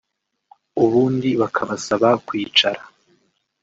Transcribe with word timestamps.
ubundi 0.83 1.29
bakabasaba 1.41 2.09
kwicara 2.27 2.81